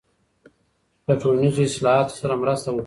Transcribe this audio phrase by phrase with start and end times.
[1.07, 2.79] له ټولنیزو اصلاحاتو سره مرسته وکړئ.